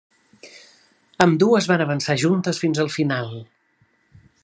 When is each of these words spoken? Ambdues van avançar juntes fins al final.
Ambdues 1.27 1.69
van 1.73 1.85
avançar 1.87 2.17
juntes 2.25 2.65
fins 2.65 2.85
al 2.85 2.93
final. 2.99 3.33